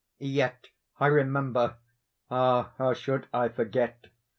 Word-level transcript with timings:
Yet 0.23 0.69
I 0.99 1.05
remember—ah! 1.05 2.71
how 2.79 2.93
should 2.95 3.27
I 3.31 3.49
forget? 3.49 4.07